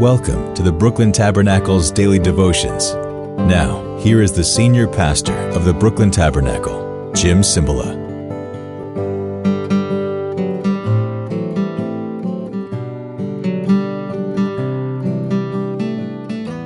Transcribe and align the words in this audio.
Welcome 0.00 0.52
to 0.52 0.62
the 0.62 0.72
Brooklyn 0.72 1.10
Tabernacle's 1.10 1.90
daily 1.90 2.18
devotions. 2.18 2.92
Now, 3.48 3.96
here 3.96 4.20
is 4.20 4.30
the 4.30 4.44
senior 4.44 4.86
pastor 4.86 5.32
of 5.52 5.64
the 5.64 5.72
Brooklyn 5.72 6.10
Tabernacle, 6.10 7.10
Jim 7.14 7.40
Cymbala. 7.40 7.96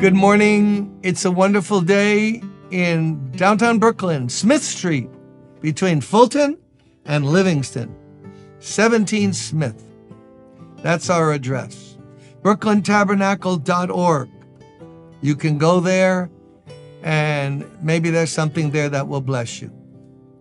Good 0.00 0.14
morning. 0.14 0.98
It's 1.04 1.24
a 1.24 1.30
wonderful 1.30 1.82
day 1.82 2.42
in 2.72 3.30
downtown 3.36 3.78
Brooklyn, 3.78 4.28
Smith 4.28 4.64
Street, 4.64 5.08
between 5.60 6.00
Fulton 6.00 6.58
and 7.04 7.24
Livingston. 7.24 7.94
17 8.58 9.32
Smith. 9.34 9.84
That's 10.82 11.08
our 11.08 11.32
address 11.32 11.89
brooklyntabernacle.org. 12.42 14.30
You 15.20 15.36
can 15.36 15.58
go 15.58 15.80
there 15.80 16.30
and 17.02 17.64
maybe 17.82 18.10
there's 18.10 18.32
something 18.32 18.70
there 18.70 18.88
that 18.88 19.08
will 19.08 19.20
bless 19.20 19.60
you. 19.60 19.72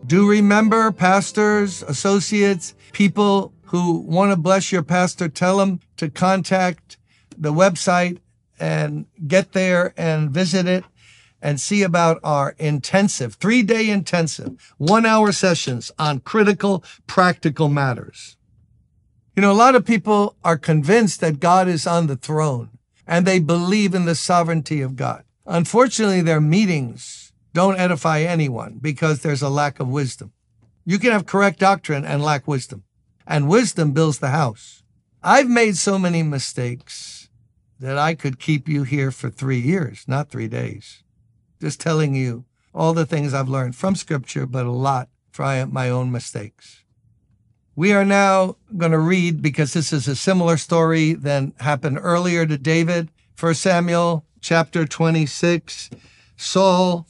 Do 0.05 0.30
remember, 0.30 0.91
pastors, 0.91 1.84
associates, 1.84 2.73
people 2.94 3.53
who 3.63 3.99
want 3.99 4.31
to 4.31 4.38
bless 4.38 4.72
your 4.72 4.81
pastor, 4.81 5.30
tell 5.30 5.58
them 5.58 5.80
to 5.98 6.09
contact 6.09 6.98
the 7.38 7.53
website 7.53 8.20
and 8.59 9.05
get 9.27 9.52
there 9.52 9.94
and 9.95 10.31
visit 10.31 10.67
it 10.67 10.84
and 11.41 11.59
see 11.59 11.84
about 11.84 12.20
our 12.23 12.55
intensive, 12.59 13.36
three 13.36 13.63
day 13.63 13.89
intensive, 13.89 14.73
one 14.77 15.05
hour 15.05 15.31
sessions 15.31 15.91
on 15.97 16.20
critical, 16.20 16.84
practical 17.08 17.70
matters. 17.70 18.36
You 19.39 19.43
know, 19.43 19.53
a 19.53 19.66
lot 19.67 19.75
of 19.75 19.85
people 19.85 20.35
are 20.43 20.58
convinced 20.58 21.22
that 21.22 21.39
God 21.39 21.69
is 21.69 21.88
on 21.88 22.08
the 22.08 22.17
throne 22.17 22.72
and 23.08 23.25
they 23.25 23.39
believe 23.39 23.95
in 23.95 24.03
the 24.03 24.14
sovereignty 24.14 24.81
of 24.81 24.97
God. 24.97 25.23
Unfortunately, 25.45 26.19
their 26.19 26.41
meetings 26.41 27.31
don't 27.53 27.80
edify 27.80 28.19
anyone 28.19 28.80
because 28.81 29.22
there's 29.22 29.41
a 29.41 29.47
lack 29.47 29.80
of 29.80 29.88
wisdom. 29.88 30.33
You 30.83 30.99
can 30.99 31.14
have 31.14 31.25
correct 31.25 31.58
doctrine 31.58 32.03
and 32.03 32.22
lack 32.22 32.49
wisdom, 32.49 32.83
and 33.25 33.47
wisdom 33.47 33.94
builds 33.94 34.19
the 34.19 34.31
house. 34.31 34.83
I've 35.23 35.47
made 35.47 35.77
so 35.77 35.97
many 35.97 36.21
mistakes 36.21 37.30
that 37.80 37.97
I 37.97 38.16
could 38.16 38.42
keep 38.42 38.67
you 38.67 38.83
here 38.83 39.09
for 39.09 39.30
three 39.30 39.61
years, 39.61 40.03
not 40.05 40.30
three 40.30 40.49
days. 40.49 41.02
Just 41.61 41.80
telling 41.80 42.14
you 42.14 42.44
all 42.75 42.94
the 42.94 43.05
things 43.05 43.33
I've 43.33 43.47
learned 43.47 43.77
from 43.77 43.95
scripture, 43.95 44.45
but 44.45 44.66
a 44.66 44.71
lot 44.71 45.08
from 45.31 45.71
my 45.71 45.89
own 45.89 46.11
mistakes. 46.11 46.83
We 47.80 47.94
are 47.94 48.03
now 48.03 48.58
going 48.75 48.91
to 48.91 48.99
read 48.99 49.41
because 49.41 49.72
this 49.72 49.94
is 49.94 50.05
a 50.09 50.16
similar 50.17 50.58
story 50.58 51.13
than 51.13 51.53
happened 51.61 51.97
earlier 52.02 52.45
to 52.45 52.58
David. 52.58 53.08
1 53.39 53.53
Samuel 53.53 54.25
chapter 54.41 54.86
26. 54.86 55.89
Saul 56.36 57.08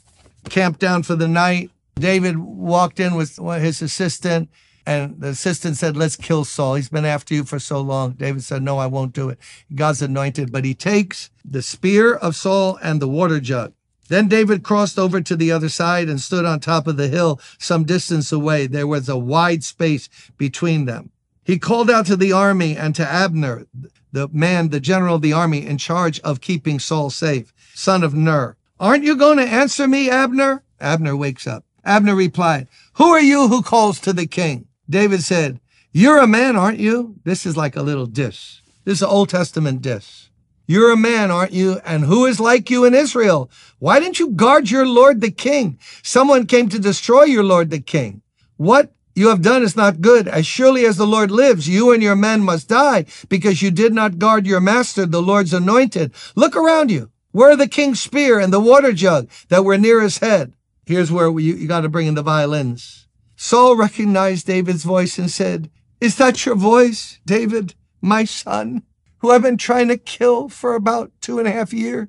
camped 0.47 0.79
down 0.79 1.01
for 1.01 1.15
the 1.15 1.27
night. 1.27 1.71
David 1.95 2.37
walked 2.37 2.99
in 2.99 3.15
with 3.15 3.39
his 3.59 3.81
assistant 3.81 4.47
and 4.85 5.19
the 5.19 5.29
assistant 5.29 5.77
said, 5.77 5.97
let's 5.97 6.15
kill 6.15 6.45
Saul. 6.45 6.75
He's 6.75 6.89
been 6.89 7.03
after 7.03 7.33
you 7.33 7.45
for 7.45 7.57
so 7.57 7.81
long. 7.81 8.11
David 8.11 8.43
said, 8.43 8.61
no, 8.61 8.77
I 8.77 8.85
won't 8.85 9.13
do 9.13 9.29
it. 9.29 9.39
God's 9.73 10.03
anointed, 10.03 10.51
but 10.51 10.65
he 10.65 10.75
takes 10.75 11.31
the 11.43 11.63
spear 11.63 12.13
of 12.13 12.35
Saul 12.35 12.77
and 12.83 13.01
the 13.01 13.07
water 13.07 13.39
jug 13.39 13.73
then 14.09 14.27
David 14.27 14.63
crossed 14.63 14.99
over 14.99 15.21
to 15.21 15.35
the 15.35 15.51
other 15.51 15.69
side 15.69 16.09
and 16.09 16.19
stood 16.19 16.43
on 16.43 16.59
top 16.59 16.87
of 16.87 16.97
the 16.97 17.07
hill 17.07 17.39
some 17.57 17.85
distance 17.85 18.31
away. 18.31 18.67
There 18.67 18.87
was 18.87 19.07
a 19.07 19.17
wide 19.17 19.63
space 19.63 20.09
between 20.37 20.85
them. 20.85 21.11
He 21.43 21.57
called 21.57 21.89
out 21.89 22.05
to 22.07 22.15
the 22.15 22.31
army 22.31 22.75
and 22.75 22.93
to 22.95 23.07
Abner, 23.07 23.65
the 24.11 24.27
man, 24.29 24.69
the 24.69 24.79
general 24.79 25.15
of 25.15 25.21
the 25.21 25.33
army 25.33 25.65
in 25.65 25.77
charge 25.77 26.19
of 26.19 26.41
keeping 26.41 26.79
Saul 26.79 27.09
safe, 27.09 27.53
son 27.73 28.03
of 28.03 28.13
Ner. 28.13 28.57
Aren't 28.79 29.03
you 29.03 29.15
going 29.15 29.37
to 29.37 29.47
answer 29.47 29.87
me, 29.87 30.09
Abner? 30.09 30.63
Abner 30.79 31.15
wakes 31.15 31.47
up. 31.47 31.65
Abner 31.83 32.15
replied, 32.15 32.67
Who 32.93 33.09
are 33.09 33.21
you 33.21 33.47
who 33.47 33.61
calls 33.61 33.99
to 34.01 34.13
the 34.13 34.27
king? 34.27 34.67
David 34.89 35.23
said, 35.23 35.59
You're 35.91 36.19
a 36.19 36.27
man, 36.27 36.55
aren't 36.55 36.79
you? 36.79 37.15
This 37.23 37.45
is 37.45 37.57
like 37.57 37.75
a 37.75 37.81
little 37.81 38.05
diss. 38.05 38.61
This 38.85 38.99
is 38.99 39.01
an 39.03 39.09
Old 39.09 39.29
Testament 39.29 39.81
diss. 39.81 40.28
You're 40.69 40.91
a 40.91 40.97
man, 40.97 41.31
aren't 41.31 41.51
you? 41.51 41.81
And 41.83 42.05
who 42.05 42.27
is 42.27 42.39
like 42.39 42.69
you 42.69 42.85
in 42.85 42.93
Israel? 42.93 43.49
Why 43.79 43.99
didn't 43.99 44.19
you 44.19 44.29
guard 44.29 44.69
your 44.69 44.85
Lord 44.85 45.19
the 45.19 45.31
king? 45.31 45.79
Someone 46.03 46.45
came 46.45 46.69
to 46.69 46.77
destroy 46.77 47.23
your 47.23 47.43
Lord 47.43 47.71
the 47.71 47.79
king. 47.79 48.21
What 48.55 48.93
you 49.15 49.29
have 49.29 49.41
done 49.41 49.63
is 49.63 49.75
not 49.75 49.99
good. 49.99 50.27
As 50.27 50.45
surely 50.45 50.85
as 50.85 50.95
the 50.95 51.07
Lord 51.07 51.31
lives, 51.31 51.67
you 51.67 51.91
and 51.91 52.03
your 52.03 52.15
men 52.15 52.41
must 52.41 52.69
die 52.69 53.07
because 53.29 53.63
you 53.63 53.71
did 53.71 53.93
not 53.93 54.19
guard 54.19 54.45
your 54.45 54.59
master, 54.59 55.07
the 55.07 55.23
Lord's 55.23 55.55
anointed. 55.55 56.13
Look 56.35 56.55
around 56.55 56.91
you. 56.91 57.09
Where 57.31 57.49
are 57.49 57.55
the 57.55 57.67
king's 57.67 57.99
spear 57.99 58.39
and 58.39 58.53
the 58.53 58.59
water 58.59 58.93
jug 58.93 59.27
that 59.47 59.65
were 59.65 59.79
near 59.79 60.01
his 60.01 60.19
head? 60.19 60.53
Here's 60.85 61.11
where 61.11 61.31
we, 61.31 61.45
you 61.45 61.67
got 61.67 61.81
to 61.81 61.89
bring 61.89 62.05
in 62.05 62.13
the 62.13 62.21
violins. 62.21 63.07
Saul 63.35 63.75
recognized 63.75 64.45
David's 64.45 64.83
voice 64.83 65.17
and 65.17 65.31
said, 65.31 65.71
Is 65.99 66.17
that 66.17 66.45
your 66.45 66.53
voice, 66.53 67.19
David, 67.25 67.73
my 68.03 68.23
son? 68.23 68.83
Who 69.19 69.31
I've 69.31 69.41
been 69.41 69.57
trying 69.57 69.87
to 69.89 69.97
kill 69.97 70.49
for 70.49 70.75
about 70.75 71.11
two 71.21 71.39
and 71.39 71.47
a 71.47 71.51
half 71.51 71.73
years. 71.73 72.07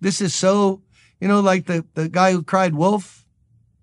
This 0.00 0.20
is 0.20 0.34
so, 0.34 0.82
you 1.20 1.28
know, 1.28 1.40
like 1.40 1.66
the, 1.66 1.84
the 1.94 2.08
guy 2.08 2.32
who 2.32 2.42
cried 2.42 2.74
wolf. 2.74 3.24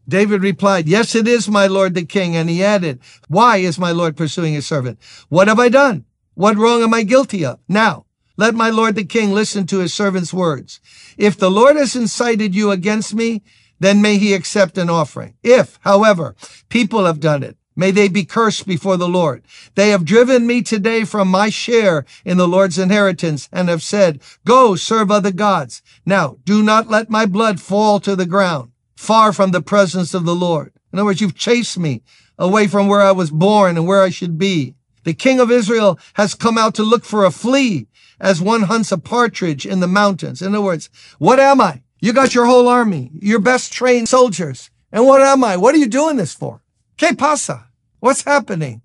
David 0.07 0.41
replied, 0.41 0.87
Yes, 0.87 1.15
it 1.15 1.27
is, 1.27 1.47
my 1.47 1.67
lord 1.67 1.93
the 1.93 2.05
king. 2.05 2.35
And 2.35 2.49
he 2.49 2.63
added, 2.63 2.99
Why 3.27 3.57
is 3.57 3.79
my 3.79 3.91
lord 3.91 4.17
pursuing 4.17 4.53
his 4.53 4.67
servant? 4.67 4.99
What 5.29 5.47
have 5.47 5.59
I 5.59 5.69
done? 5.69 6.05
What 6.33 6.57
wrong 6.57 6.81
am 6.81 6.93
I 6.93 7.03
guilty 7.03 7.45
of? 7.45 7.59
Now, 7.67 8.05
let 8.37 8.55
my 8.55 8.69
lord 8.69 8.95
the 8.95 9.03
king 9.03 9.33
listen 9.33 9.65
to 9.67 9.79
his 9.79 9.93
servant's 9.93 10.33
words. 10.33 10.79
If 11.17 11.37
the 11.37 11.51
Lord 11.51 11.75
has 11.75 11.93
incited 11.93 12.55
you 12.55 12.71
against 12.71 13.13
me, 13.13 13.43
then 13.79 14.01
may 14.01 14.17
he 14.17 14.33
accept 14.33 14.77
an 14.77 14.89
offering. 14.89 15.35
If, 15.43 15.77
however, 15.81 16.35
people 16.69 17.05
have 17.05 17.19
done 17.19 17.43
it, 17.43 17.57
May 17.79 17.91
they 17.91 18.09
be 18.09 18.25
cursed 18.25 18.67
before 18.67 18.97
the 18.97 19.07
Lord. 19.07 19.41
They 19.75 19.91
have 19.91 20.03
driven 20.03 20.45
me 20.45 20.61
today 20.61 21.05
from 21.05 21.29
my 21.29 21.49
share 21.49 22.05
in 22.25 22.35
the 22.35 22.45
Lord's 22.45 22.77
inheritance 22.77 23.47
and 23.53 23.69
have 23.69 23.81
said, 23.81 24.19
go 24.43 24.75
serve 24.75 25.09
other 25.09 25.31
gods. 25.31 25.81
Now 26.05 26.39
do 26.43 26.61
not 26.61 26.89
let 26.89 27.09
my 27.09 27.25
blood 27.25 27.61
fall 27.61 28.01
to 28.01 28.17
the 28.17 28.25
ground 28.25 28.73
far 28.97 29.31
from 29.31 29.51
the 29.51 29.61
presence 29.61 30.13
of 30.13 30.25
the 30.25 30.35
Lord. 30.35 30.73
In 30.91 30.99
other 30.99 31.05
words, 31.05 31.21
you've 31.21 31.37
chased 31.37 31.79
me 31.79 32.03
away 32.37 32.67
from 32.67 32.89
where 32.89 32.99
I 32.99 33.13
was 33.13 33.31
born 33.31 33.77
and 33.77 33.87
where 33.87 34.03
I 34.03 34.09
should 34.09 34.37
be. 34.37 34.75
The 35.05 35.13
king 35.13 35.39
of 35.39 35.49
Israel 35.49 35.97
has 36.15 36.35
come 36.35 36.57
out 36.57 36.75
to 36.75 36.83
look 36.83 37.05
for 37.05 37.23
a 37.23 37.31
flea 37.31 37.87
as 38.19 38.41
one 38.41 38.63
hunts 38.63 38.91
a 38.91 38.97
partridge 38.97 39.65
in 39.65 39.79
the 39.79 39.87
mountains. 39.87 40.41
In 40.41 40.53
other 40.53 40.61
words, 40.61 40.89
what 41.17 41.39
am 41.39 41.61
I? 41.61 41.83
You 42.01 42.11
got 42.11 42.35
your 42.35 42.45
whole 42.45 42.67
army, 42.67 43.09
your 43.13 43.39
best 43.39 43.71
trained 43.71 44.09
soldiers. 44.09 44.69
And 44.91 45.07
what 45.07 45.21
am 45.21 45.45
I? 45.45 45.55
What 45.55 45.73
are 45.75 45.77
you 45.77 45.87
doing 45.87 46.17
this 46.17 46.33
for? 46.33 46.59
Que 46.97 47.15
pasa? 47.15 47.67
What's 47.99 48.23
happening? 48.23 48.81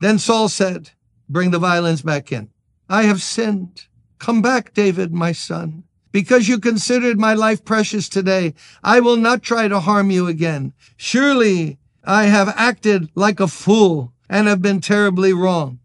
Then 0.00 0.18
Saul 0.18 0.48
said, 0.48 0.90
Bring 1.28 1.50
the 1.50 1.58
violins 1.58 2.02
back 2.02 2.32
in. 2.32 2.50
I 2.88 3.04
have 3.04 3.22
sinned. 3.22 3.86
Come 4.18 4.42
back, 4.42 4.74
David, 4.74 5.12
my 5.12 5.32
son. 5.32 5.84
Because 6.10 6.48
you 6.48 6.58
considered 6.58 7.18
my 7.18 7.32
life 7.32 7.64
precious 7.64 8.08
today, 8.08 8.52
I 8.84 9.00
will 9.00 9.16
not 9.16 9.42
try 9.42 9.68
to 9.68 9.80
harm 9.80 10.10
you 10.10 10.26
again. 10.26 10.74
Surely 10.96 11.78
I 12.04 12.24
have 12.24 12.52
acted 12.56 13.10
like 13.14 13.40
a 13.40 13.48
fool 13.48 14.12
and 14.28 14.46
have 14.46 14.60
been 14.60 14.80
terribly 14.80 15.32
wrong. 15.32 15.78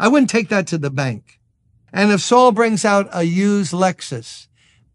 I 0.00 0.08
wouldn't 0.08 0.30
take 0.30 0.48
that 0.48 0.66
to 0.68 0.78
the 0.78 0.90
bank. 0.90 1.38
And 1.92 2.10
if 2.10 2.20
Saul 2.20 2.50
brings 2.50 2.84
out 2.84 3.08
a 3.12 3.22
used 3.22 3.72
Lexus, 3.72 4.48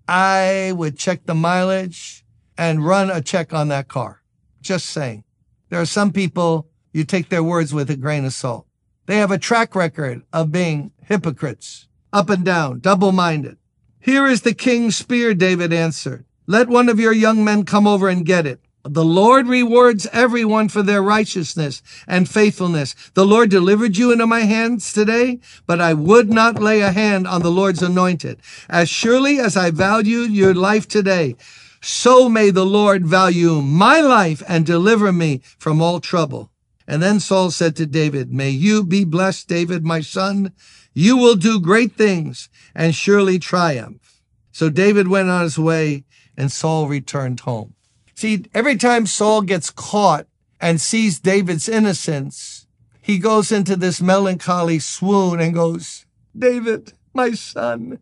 I 0.09 0.73
would 0.75 0.97
check 0.97 1.25
the 1.25 1.35
mileage 1.35 2.25
and 2.57 2.85
run 2.85 3.09
a 3.09 3.21
check 3.21 3.53
on 3.53 3.69
that 3.69 3.87
car. 3.87 4.21
Just 4.61 4.87
saying. 4.87 5.23
There 5.69 5.79
are 5.79 5.85
some 5.85 6.11
people 6.11 6.69
you 6.91 7.03
take 7.03 7.29
their 7.29 7.44
words 7.44 7.73
with 7.73 7.90
a 7.90 7.96
grain 7.96 8.25
of 8.25 8.34
salt. 8.34 8.66
They 9.05 9.17
have 9.17 9.31
a 9.31 9.37
track 9.37 9.75
record 9.75 10.23
of 10.31 10.52
being 10.52 10.91
hypocrites, 11.03 11.87
up 12.14 12.29
and 12.29 12.46
down, 12.46 12.79
double 12.79 13.11
minded. 13.11 13.58
Here 13.99 14.28
is 14.28 14.41
the 14.41 14.53
king's 14.53 14.96
spear, 14.96 15.34
David 15.34 15.73
answered. 15.73 16.25
Let 16.47 16.67
one 16.67 16.90
of 16.90 16.99
your 16.99 17.14
young 17.14 17.43
men 17.43 17.64
come 17.64 17.85
over 17.85 18.08
and 18.08 18.25
get 18.25 18.46
it. 18.46 18.59
The 18.84 19.03
Lord 19.03 19.47
rewards 19.47 20.08
everyone 20.14 20.69
for 20.69 20.81
their 20.81 21.02
righteousness 21.02 21.81
and 22.08 22.29
faithfulness. 22.29 22.96
The 23.14 23.25
Lord 23.25 23.49
delivered 23.49 23.97
you 23.97 24.11
into 24.11 24.25
my 24.25 24.41
hands 24.41 24.93
today, 24.93 25.40
but 25.67 25.81
I 25.81 25.93
would 25.93 26.31
not 26.31 26.61
lay 26.61 26.81
a 26.81 26.91
hand 26.91 27.28
on 27.28 27.41
the 27.41 27.52
Lord's 27.52 27.84
anointed. 27.84 28.40
As 28.69 28.90
surely 28.90 29.40
as 29.40 29.58
I 29.58 29.72
value 29.72 30.19
your 30.19 30.53
life 30.55 30.87
today, 30.87 31.35
so 31.81 32.29
may 32.29 32.52
the 32.52 32.66
Lord 32.66 33.05
value 33.05 33.61
my 33.61 34.02
life 34.02 34.41
and 34.47 34.66
deliver 34.66 35.11
me 35.11 35.41
from 35.58 35.81
all 35.81 35.99
trouble. 35.99 36.49
And 36.90 37.03
then 37.03 37.20
Saul 37.20 37.52
said 37.52 37.76
to 37.76 37.86
David, 37.86 38.34
May 38.34 38.50
you 38.50 38.84
be 38.84 39.06
blessed, 39.06 39.47
David, 39.47 39.86
my 39.86 40.02
son. 40.02 40.53
You 40.96 41.18
will 41.18 41.36
do 41.36 41.62
great 41.62 41.94
things 41.94 42.50
and 42.74 42.96
surely 42.96 43.38
triumph. 43.38 44.24
So 44.52 44.72
David 44.72 45.08
went 45.08 45.30
on 45.30 45.44
his 45.44 45.59
way 45.59 46.06
and 46.36 46.52
Saul 46.52 46.88
returned 46.88 47.41
home. 47.41 47.76
See, 48.16 48.44
every 48.56 48.76
time 48.76 49.06
Saul 49.06 49.44
gets 49.44 49.70
caught 49.70 50.26
and 50.59 50.82
sees 50.82 51.20
David's 51.20 51.70
innocence, 51.70 52.66
he 53.00 53.20
goes 53.20 53.52
into 53.52 53.76
this 53.76 54.02
melancholy 54.02 54.80
swoon 54.80 55.40
and 55.40 55.53
goes, 55.53 56.08
David, 56.36 56.94
my 57.14 57.34
son, 57.34 58.00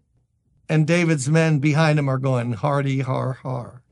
and 0.70 0.88
David's 0.88 1.28
men 1.28 1.60
behind 1.60 2.00
him 2.00 2.08
are 2.08 2.18
going, 2.18 2.54
hardy, 2.54 3.02
har, 3.02 3.34
har. 3.44 3.84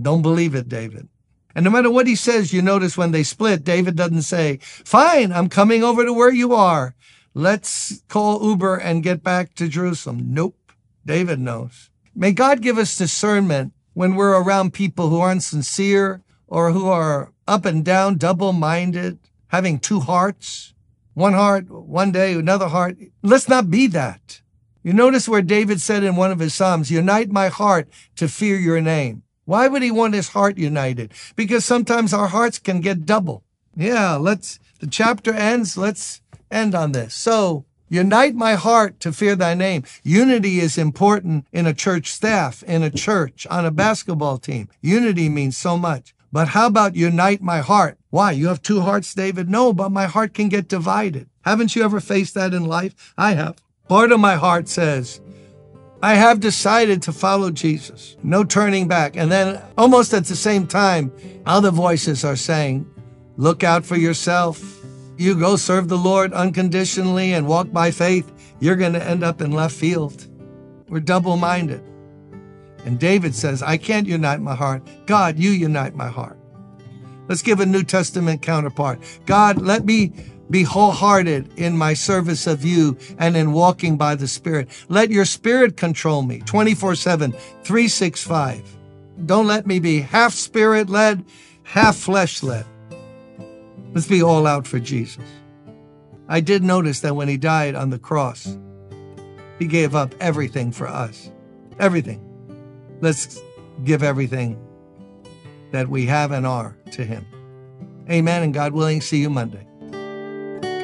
Don't 0.00 0.22
believe 0.22 0.54
it, 0.54 0.68
David. 0.70 1.10
And 1.54 1.64
no 1.64 1.70
matter 1.70 1.90
what 1.90 2.06
he 2.06 2.14
says, 2.14 2.52
you 2.52 2.62
notice 2.62 2.96
when 2.96 3.10
they 3.10 3.22
split, 3.22 3.64
David 3.64 3.96
doesn't 3.96 4.22
say, 4.22 4.58
fine, 4.62 5.32
I'm 5.32 5.48
coming 5.48 5.82
over 5.82 6.04
to 6.04 6.12
where 6.12 6.32
you 6.32 6.54
are. 6.54 6.94
Let's 7.34 8.02
call 8.08 8.42
Uber 8.42 8.76
and 8.76 9.02
get 9.02 9.22
back 9.22 9.54
to 9.54 9.68
Jerusalem. 9.68 10.32
Nope. 10.34 10.56
David 11.04 11.40
knows. 11.40 11.90
May 12.14 12.32
God 12.32 12.60
give 12.60 12.78
us 12.78 12.98
discernment 12.98 13.72
when 13.94 14.14
we're 14.14 14.40
around 14.40 14.72
people 14.72 15.08
who 15.08 15.20
aren't 15.20 15.42
sincere 15.42 16.22
or 16.46 16.72
who 16.72 16.88
are 16.88 17.32
up 17.46 17.64
and 17.64 17.84
down, 17.84 18.16
double 18.16 18.52
minded, 18.52 19.18
having 19.48 19.78
two 19.78 20.00
hearts, 20.00 20.74
one 21.14 21.32
heart, 21.34 21.70
one 21.70 22.12
day, 22.12 22.34
another 22.34 22.68
heart. 22.68 22.96
Let's 23.22 23.48
not 23.48 23.70
be 23.70 23.86
that. 23.88 24.42
You 24.82 24.92
notice 24.92 25.28
where 25.28 25.42
David 25.42 25.80
said 25.80 26.02
in 26.02 26.16
one 26.16 26.30
of 26.30 26.38
his 26.38 26.54
Psalms, 26.54 26.90
unite 26.90 27.30
my 27.30 27.48
heart 27.48 27.88
to 28.16 28.28
fear 28.28 28.56
your 28.56 28.80
name. 28.80 29.22
Why 29.50 29.66
would 29.66 29.82
he 29.82 29.90
want 29.90 30.14
his 30.14 30.28
heart 30.28 30.58
united? 30.58 31.12
Because 31.34 31.64
sometimes 31.64 32.14
our 32.14 32.28
hearts 32.28 32.60
can 32.60 32.80
get 32.80 33.04
double. 33.04 33.42
Yeah, 33.74 34.14
let's, 34.14 34.60
the 34.78 34.86
chapter 34.86 35.34
ends. 35.34 35.76
Let's 35.76 36.20
end 36.52 36.72
on 36.72 36.92
this. 36.92 37.14
So 37.14 37.64
unite 37.88 38.36
my 38.36 38.54
heart 38.54 39.00
to 39.00 39.12
fear 39.12 39.34
thy 39.34 39.54
name. 39.54 39.82
Unity 40.04 40.60
is 40.60 40.78
important 40.78 41.48
in 41.50 41.66
a 41.66 41.74
church 41.74 42.12
staff, 42.12 42.62
in 42.62 42.84
a 42.84 42.90
church, 42.90 43.44
on 43.50 43.66
a 43.66 43.72
basketball 43.72 44.38
team. 44.38 44.68
Unity 44.82 45.28
means 45.28 45.56
so 45.56 45.76
much. 45.76 46.14
But 46.30 46.50
how 46.50 46.68
about 46.68 46.94
unite 46.94 47.42
my 47.42 47.58
heart? 47.58 47.98
Why? 48.10 48.30
You 48.30 48.46
have 48.46 48.62
two 48.62 48.82
hearts, 48.82 49.12
David? 49.12 49.50
No, 49.50 49.72
but 49.72 49.90
my 49.90 50.06
heart 50.06 50.32
can 50.32 50.48
get 50.48 50.68
divided. 50.68 51.28
Haven't 51.44 51.74
you 51.74 51.82
ever 51.82 51.98
faced 51.98 52.34
that 52.34 52.54
in 52.54 52.66
life? 52.66 53.12
I 53.18 53.32
have. 53.32 53.60
Part 53.88 54.12
of 54.12 54.20
my 54.20 54.36
heart 54.36 54.68
says, 54.68 55.20
I 56.02 56.14
have 56.14 56.40
decided 56.40 57.02
to 57.02 57.12
follow 57.12 57.50
Jesus. 57.50 58.16
No 58.22 58.42
turning 58.42 58.88
back. 58.88 59.16
And 59.16 59.30
then 59.30 59.60
almost 59.76 60.14
at 60.14 60.24
the 60.24 60.36
same 60.36 60.66
time, 60.66 61.12
other 61.44 61.70
voices 61.70 62.24
are 62.24 62.36
saying, 62.36 62.86
look 63.36 63.62
out 63.62 63.84
for 63.84 63.96
yourself. 63.96 64.62
You 65.18 65.34
go 65.34 65.56
serve 65.56 65.88
the 65.88 65.98
Lord 65.98 66.32
unconditionally 66.32 67.34
and 67.34 67.46
walk 67.46 67.70
by 67.70 67.90
faith. 67.90 68.32
You're 68.60 68.76
going 68.76 68.94
to 68.94 69.06
end 69.06 69.22
up 69.22 69.42
in 69.42 69.52
left 69.52 69.74
field. 69.74 70.26
We're 70.88 71.00
double 71.00 71.36
minded. 71.36 71.82
And 72.86 72.98
David 72.98 73.34
says, 73.34 73.62
I 73.62 73.76
can't 73.76 74.06
unite 74.06 74.40
my 74.40 74.54
heart. 74.54 74.88
God, 75.04 75.38
you 75.38 75.50
unite 75.50 75.94
my 75.94 76.08
heart. 76.08 76.38
Let's 77.28 77.42
give 77.42 77.60
a 77.60 77.66
New 77.66 77.84
Testament 77.84 78.40
counterpart. 78.40 79.00
God, 79.26 79.60
let 79.60 79.84
me 79.84 80.12
be 80.50 80.64
wholehearted 80.64 81.58
in 81.58 81.76
my 81.76 81.94
service 81.94 82.46
of 82.46 82.64
you 82.64 82.98
and 83.18 83.36
in 83.36 83.52
walking 83.52 83.96
by 83.96 84.16
the 84.16 84.28
Spirit. 84.28 84.68
Let 84.88 85.10
your 85.10 85.24
Spirit 85.24 85.76
control 85.76 86.22
me 86.22 86.40
24 86.40 86.96
7, 86.96 87.32
365. 87.32 88.76
Don't 89.26 89.46
let 89.46 89.66
me 89.66 89.78
be 89.78 90.00
half 90.00 90.32
spirit 90.32 90.88
led, 90.88 91.24
half 91.62 91.96
flesh 91.96 92.42
led. 92.42 92.64
Let's 93.92 94.08
be 94.08 94.22
all 94.22 94.46
out 94.46 94.66
for 94.66 94.78
Jesus. 94.78 95.24
I 96.28 96.40
did 96.40 96.62
notice 96.62 97.00
that 97.00 97.16
when 97.16 97.28
he 97.28 97.36
died 97.36 97.74
on 97.74 97.90
the 97.90 97.98
cross, 97.98 98.56
he 99.58 99.66
gave 99.66 99.94
up 99.94 100.14
everything 100.20 100.72
for 100.72 100.86
us. 100.86 101.30
Everything. 101.78 102.24
Let's 103.00 103.40
give 103.84 104.02
everything 104.02 104.58
that 105.72 105.88
we 105.88 106.06
have 106.06 106.30
and 106.32 106.46
are 106.46 106.76
to 106.92 107.04
him. 107.04 107.26
Amen. 108.08 108.42
And 108.42 108.54
God 108.54 108.72
willing, 108.72 109.00
see 109.00 109.18
you 109.18 109.30
Monday. 109.30 109.66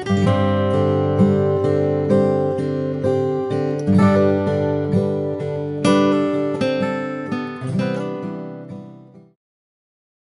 Thank 0.07 0.56